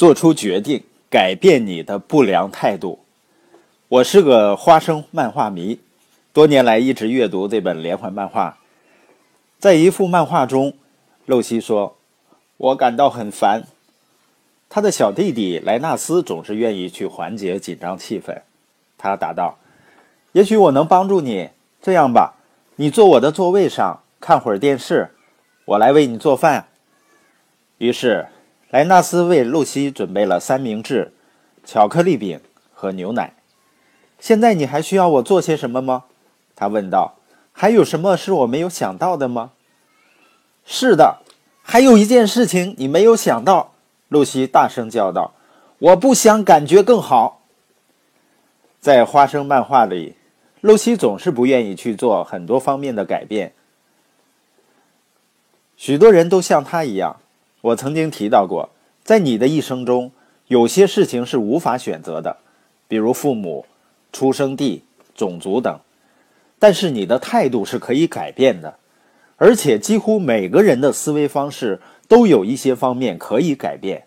[0.00, 3.00] 做出决定，改变你的不良态度。
[3.86, 5.78] 我是个花生漫画迷，
[6.32, 8.56] 多年来一直阅读这本连环漫画。
[9.58, 10.72] 在一幅漫画中，
[11.26, 11.98] 露西说
[12.56, 13.64] ：“我感到很烦。”
[14.70, 18.40] 他的小弟弟莱纳斯总是愿意去缓解紧张气氛。
[18.96, 19.58] 他答道
[20.32, 21.50] ：“也许我能帮助你。
[21.82, 22.36] 这样吧，
[22.76, 25.10] 你坐我的座位上看会儿电视，
[25.66, 26.68] 我来为你做饭。”
[27.76, 28.28] 于是。
[28.70, 31.12] 莱纳斯为露西准备了三明治、
[31.64, 32.40] 巧克力饼
[32.72, 33.34] 和牛奶。
[34.20, 36.04] 现在你还需要我做些什么吗？
[36.54, 37.16] 他问道。
[37.52, 39.50] 还有什么是我没有想到的吗？
[40.64, 41.18] 是的，
[41.62, 43.72] 还有一件事情你没有想到。
[44.08, 45.34] 露西大声叫道
[45.78, 47.42] ：“我不想感觉更好。”
[48.80, 50.14] 在花生漫画里，
[50.60, 53.52] 露西总是不愿意去做很多方面的改变。
[55.76, 57.20] 许多人都像他一样。
[57.62, 58.70] 我曾经提到过，
[59.02, 60.12] 在你的一生中，
[60.48, 62.38] 有些事情是无法选择的，
[62.88, 63.66] 比如父母、
[64.12, 65.78] 出生地、种族等。
[66.58, 68.76] 但是你的态度是可以改变的，
[69.36, 74.04] 而且几乎每个人的思维方式都有一些方面可以改变。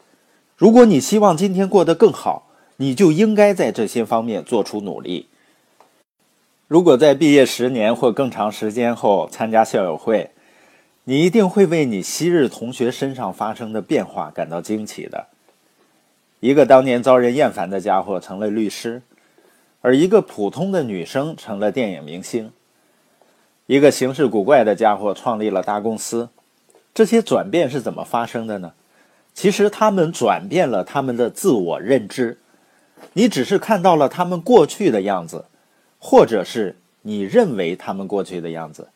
[0.56, 2.47] 如果你希望今天过得更好，
[2.78, 5.28] 你就应该在这些方面做出努力。
[6.67, 10.31] 如果在毕业十年或更长时间后参加校友会，
[11.06, 15.28] 你一定会为你昔日同学身上发生的变化感到惊奇的。
[16.40, 19.02] 一个当年遭人厌烦的家伙成了律师，
[19.81, 22.52] 而一个普通的女生成了电影明星。
[23.66, 26.30] 一个行事古怪的家伙创立了大公司。
[26.94, 28.74] 这些转变是怎么发生的呢？
[29.34, 32.38] 其实他们转变了他们的自我认知。
[33.14, 35.46] 你只是看到了他们过去的样子，
[36.00, 38.88] 或者是你认为他们过去的样子。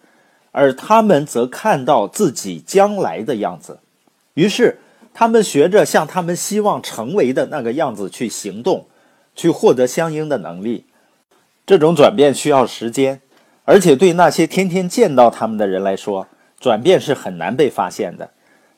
[0.57, 3.77] 而他们则看到自己将来的样子，
[4.33, 4.79] 于是
[5.13, 8.87] 他们学着像他们希望成为的那个样子去行动，
[9.35, 10.85] 去获得相应的能力。
[11.67, 13.21] 这种转变需要时间，
[13.65, 16.25] 而且对那些天天见到他们的人来说，
[16.59, 18.31] 转变是很难被发现的。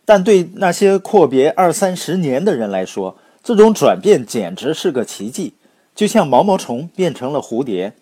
[0.03, 5.53] 但对那些阔别二三十年的人来说，这种转变简直是个奇迹，
[5.95, 7.94] 就像毛毛虫变成了蝴蝶。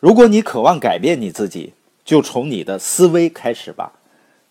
[0.00, 1.74] 如果你渴望改变你自己，
[2.04, 3.92] 就从你的思维开始吧，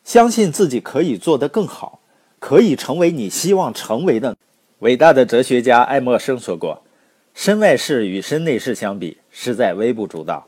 [0.04, 2.00] 相信自己可以做得更好，
[2.40, 4.36] 可以成为你希望成为的。
[4.80, 6.84] 伟大的哲学家爱默生说过
[7.34, 10.48] ：“身外事与身内事相比，实在微不足道。”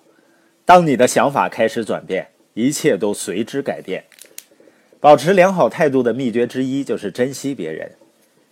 [0.65, 4.03] 当你的想法开始转变，一切都随之改变。
[4.99, 7.91] 保持良好态度的秘诀之一就是珍惜别人。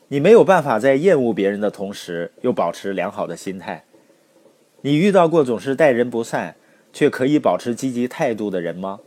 [0.10, 3.84] 你没有办法在厌恶别人的同时又保持良好的心态。
[4.82, 6.56] 你遇到过总是待人不善？
[6.94, 9.02] 却可以保持积极态度的人吗？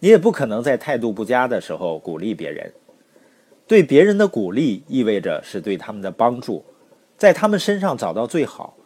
[0.00, 2.70] 你也不可能在态度不佳的时候鼓励别人。
[3.66, 6.64] 对别人的鼓励意味着是对他们的帮助，
[7.16, 8.76] 在他们身上找到最好，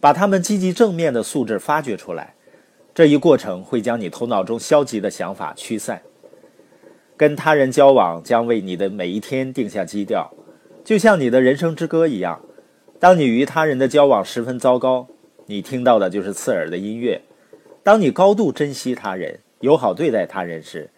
[0.00, 2.34] 把他们积极正面的素质发掘出来。
[2.94, 6.02] 这一过程会将你头脑中消极的想法驱散。
[7.16, 10.32] 跟他人交往将为你的每一天定下基调，
[10.82, 12.40] 就像你的人生之歌一样。
[12.98, 15.06] 当你与他人的交往十分糟糕，
[15.46, 17.20] 你听到的就是刺耳的音乐。
[17.90, 20.90] 当你高度珍惜他人、友好对待他人时，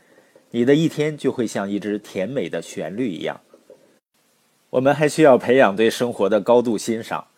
[0.51, 3.41] 你的一天就会像一支甜美的旋律一样。
[4.69, 7.29] 我们还需要培养对生活的高度欣赏。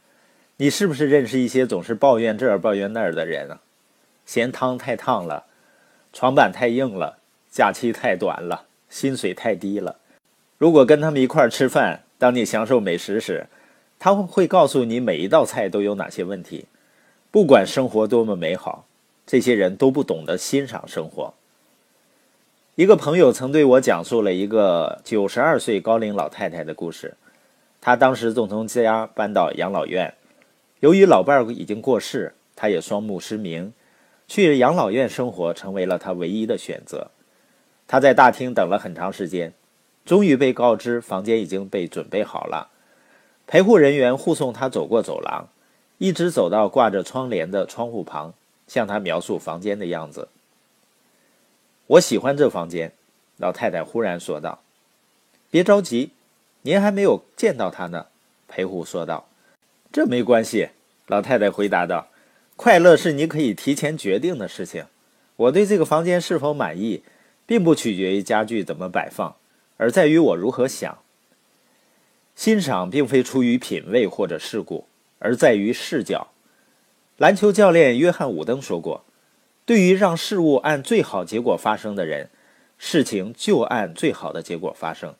[0.56, 3.60] 你是不是认识一些总是抱怨这儿抱怨那儿的人啊？
[4.26, 5.44] 嫌汤太烫了，
[6.12, 10.00] 床板太硬了，假期太短了，薪水太低了。
[10.58, 13.46] 如果跟他们一块儿吃饭，当你享受美食时，
[14.00, 16.64] 他们会告诉你每一道菜都有哪些问题。
[17.30, 18.88] 不管生活多么美好。
[19.26, 21.34] 这些人都不懂得欣赏生活。
[22.74, 27.14] 一个朋友曾对我讲述了一个九十二岁高龄老太太的故事。
[27.80, 30.14] 她当时正从家搬到养老院，
[30.80, 33.72] 由于老伴儿已经过世，她也双目失明，
[34.26, 37.10] 去养老院生活成为了她唯一的选择。
[37.86, 39.52] 她在大厅等了很长时间，
[40.04, 42.70] 终于被告知房间已经被准备好了。
[43.46, 45.48] 陪护人员护送她走过走廊，
[45.98, 48.34] 一直走到挂着窗帘的窗户旁。
[48.66, 50.28] 向他描述房间的样子。
[51.86, 52.92] 我喜欢这房间，
[53.36, 54.62] 老太太忽然说道。
[55.50, 56.12] “别着急，
[56.62, 58.06] 您还没有见到他呢。”
[58.48, 59.28] 裴虎说道。
[59.92, 60.70] “这没关系。”
[61.06, 62.08] 老太太回答道
[62.56, 64.86] ，“快乐是你可以提前决定的事情。
[65.36, 67.02] 我对这个房间是否满意，
[67.44, 69.36] 并不取决于家具怎么摆放，
[69.76, 70.98] 而在于我如何想。
[72.34, 74.86] 欣赏并非出于品味或者事故，
[75.18, 76.28] 而在于视角。”
[77.16, 79.04] 篮球教练约翰·伍登说过
[79.64, 82.28] ：“对于让事物按最好结果发生的人，
[82.76, 85.14] 事情就按最好的结果发生。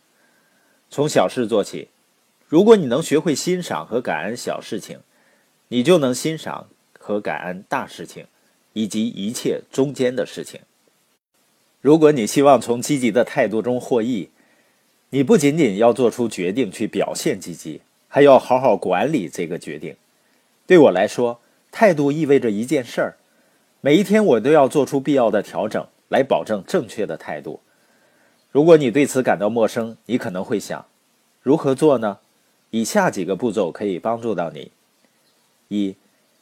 [0.91, 1.89] 从小事做起。
[2.49, 4.99] 如果你能学会欣赏和感恩小事情，
[5.69, 6.69] 你就能欣赏
[6.99, 8.27] 和感恩大事情，
[8.73, 10.61] 以及一切中间的事情。
[11.81, 14.31] 如果你希望从积极的态度中获益，
[15.11, 19.97] 你不仅仅要做出决定去表现积极，还要好好管理这个决定。
[20.67, 21.41] 对我来说，
[21.75, 23.17] 态度意味着一件事儿：
[23.81, 27.59] 每一天我都要做出必要的调整，来保证正确的态度。
[28.53, 30.87] 如果你对此感到陌生，你可能会想：
[31.43, 32.19] 如何做呢？
[32.71, 34.71] 以下几个步骤可以帮助到你。
[35.67, 35.97] 一，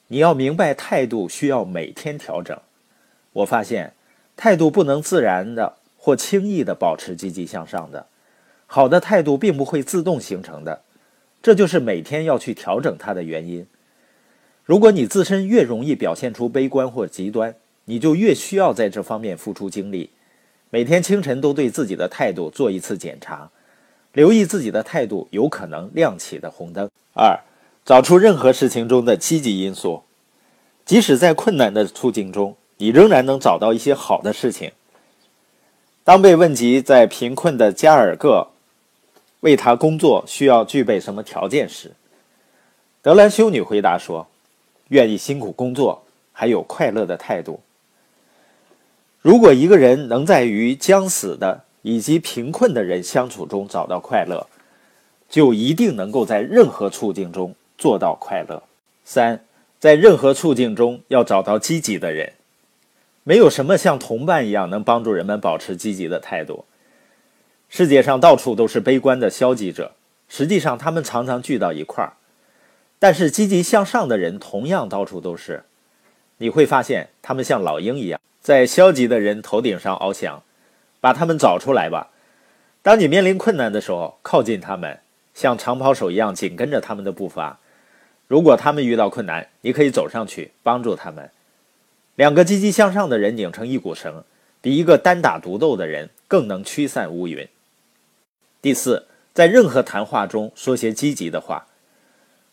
[0.09, 2.55] 你要明白态度需要每天调整。
[3.33, 3.95] 我发现，
[4.37, 8.07] 态度不能自然的或轻易的保持积极向上的。
[8.67, 10.83] 好的态度并不会自动形成的，
[11.43, 13.67] 这就是每天要去调整它的原因。
[14.65, 17.55] 如果你自身越容易表现出悲观或极端，
[17.85, 20.11] 你就越需要在这方面付出精力。
[20.71, 23.51] 每天清晨都对自己的态度做一次检查，
[24.13, 26.89] 留意自己的态度有可能亮起的红灯。
[27.15, 27.39] 二。
[27.85, 30.05] 找出任何事情中的积极因素，
[30.85, 34.71] 即使在困难的处境中，你仍然能找到一些好的事情。
[36.05, 38.47] 当被问及在贫困的加尔各
[39.41, 41.91] 为他工作需要具备什么条件时，
[43.03, 44.29] 德兰修女回答说
[44.93, 47.61] ：“愿意辛苦工作，还有快乐的态度。
[49.21, 54.47] 如果一个人能在与将死的以及贫困的人相处中找到快乐，
[55.29, 58.63] 就一定能够在任何处境中。”做到快乐。
[59.05, 59.45] 三，
[59.81, 62.35] 在任何处境中要找到积极的人。
[63.25, 66.65] 没有什么像同伴一样能帮助人们保持积极的态度。
[67.69, 69.97] 世界上到处都是悲观的消极者，
[70.29, 72.13] 实际上他们常常聚到一块儿。
[73.03, 75.65] 但是积极向上的人同样到处都是。
[76.37, 80.41] 你会发现他们像老鹰一样，在消极的人头顶上翱翔。
[81.01, 82.13] 把他们找出来吧。
[82.81, 85.01] 当你面临困难的时候，靠近他们，
[85.35, 87.59] 像长跑手一样紧跟着他们的步伐。
[88.29, 91.29] 如果他们遇到困难，你可以走上去帮助他们。
[92.15, 94.23] 两个积极向上的人拧成一股绳，
[94.61, 97.49] 比一个单打独斗的人更能驱散乌云。
[98.61, 101.67] 第四，在任何谈话中说些积极的话。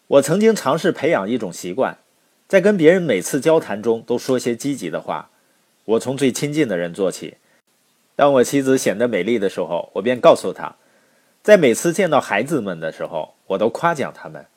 [0.09, 1.99] 我曾经尝试培养一种习惯，
[2.47, 5.29] 在跟别人每次交谈中都说些积极的话。
[5.85, 7.37] 我从最亲近的人做起。
[8.15, 10.77] 当我妻子显得美丽的时候，我便告诉她；
[11.43, 14.47] 在每次见到孩子们的时候，我都夸奖他们。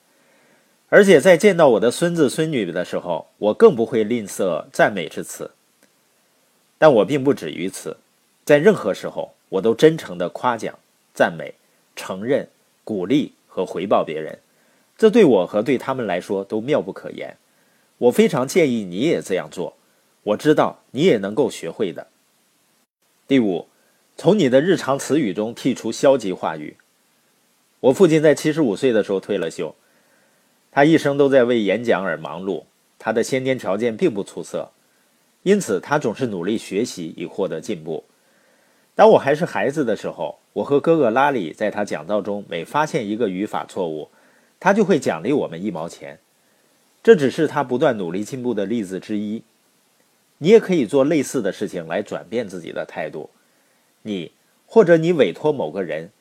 [0.89, 5.51] 而且在见到我的孙子孙女的时候，我更不会吝啬赞美之词。
[6.79, 7.97] 但我并不止于此，
[8.43, 10.73] 在任何时候，我都真诚地夸奖、
[11.13, 11.53] 赞美、
[11.95, 12.47] 承认、
[12.83, 14.39] 鼓励和回报别人。
[14.97, 17.37] 这对我和对他们来说都妙不可言。
[17.97, 19.75] 我非常建议你也这样做。
[20.23, 22.07] 我知道你也能够学会的。
[23.27, 23.67] 第五，
[24.15, 26.77] 从你的日常词语中剔除消极话语。
[27.79, 29.75] 我父亲在七十五岁的时候退了休。
[30.71, 32.63] 他一生都在为演讲而忙碌，
[32.97, 34.71] 他的先天条件并不出色，
[35.43, 38.03] 因此他总是努力学习以获得进步。
[38.95, 44.09] 当我还是孩子的时候，我和哥哥拉里在他讲道中每发现一个语法错误，
[44.63, 46.19] 他就会奖励我们一毛钱。
[47.03, 49.43] 这只是他不断努力进步的例子之一。
[50.37, 53.29] 你也可以做类似的事情来转变自己的态度。
[54.03, 54.31] 你
[54.65, 56.11] 或者你委托某个人，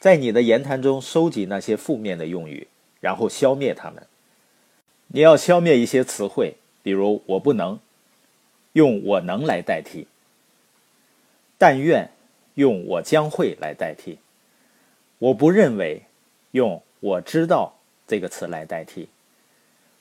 [0.00, 2.66] 在你的言谈中收集那些负面的用语。
[2.98, 4.04] 然后消灭它们。
[5.08, 7.78] 你要消灭一些词汇，比如“我不能”，
[8.74, 10.04] 用“我能”来代替
[11.56, 12.10] ；“但愿”，
[12.54, 14.14] 用“我将会”来代替
[15.18, 16.02] ；“我不认为”，
[16.50, 17.74] 用“我知道”
[18.12, 19.04] 这个词来代替；“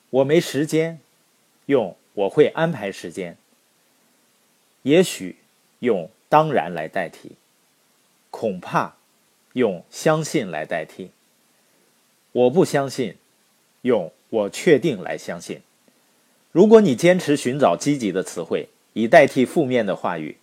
[0.09, 0.99] 我没时间”，
[1.67, 3.35] 用“我会安排时间
[4.83, 5.37] ”；“也许”，
[5.79, 7.29] 用“当然”来代替
[8.29, 8.97] ；“恐怕”，
[9.55, 11.11] 用“相信”来代替。
[12.33, 13.15] 我不相信，
[13.83, 15.61] 用我确定来相信。
[16.51, 20.35] 如果你坚持寻找积极的词汇，以代替负面的话语，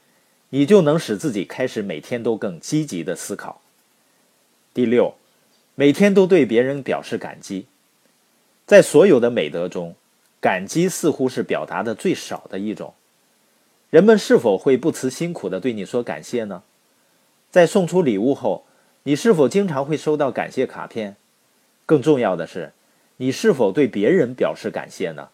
[0.49, 3.61] 你就能使自己开始每天都更积极的思考。
[4.73, 5.15] 第六，
[5.81, 7.67] 每天都对别人表示感激。
[8.67, 9.95] 在所有的美德中，
[10.41, 12.95] 感激似乎是表达的最少的一种。
[13.89, 16.65] 人们是否会不辞辛苦的对你说感谢呢？
[17.53, 18.65] 在送出礼物后，
[19.05, 21.15] 你是否经常会收到感谢卡片？
[21.87, 22.73] 更重要的是，
[23.19, 25.29] 你是否对别人表示感谢呢？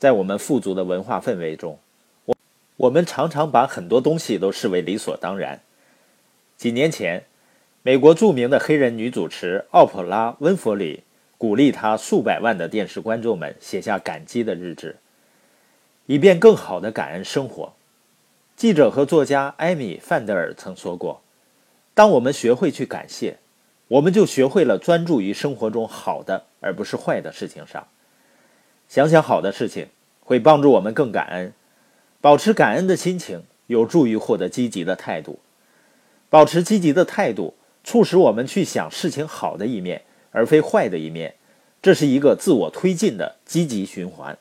[0.00, 1.78] 在我们富足的文化氛围中，
[2.24, 2.36] 我
[2.78, 5.60] 我们常常把很多东西都视为理所当然。
[6.56, 7.22] 几年前，
[7.84, 11.02] 美国著名的黑人女主持奥普拉·温弗里
[11.36, 14.98] 鼓励她数百万的电视观众们写下感激的日志，
[16.06, 17.72] 以便更好的感恩生活。
[18.54, 21.22] 记者和作家艾米·范德尔曾说过
[21.92, 23.38] ：“当我们学会去感谢。”
[23.88, 27.88] 我们就学会了专注于生活中好的而不是坏的事情上。
[28.88, 29.88] 想想好的事情，
[30.20, 31.52] 会帮助我们更感恩。
[32.18, 35.40] 保持感恩的心情，有助于获得积极的态度。
[36.30, 37.52] 保持积极的态度，
[37.92, 41.34] 促使我们去想事情好的一面，而非坏的一面。
[41.82, 44.38] 这是一个自我推进的积极循环。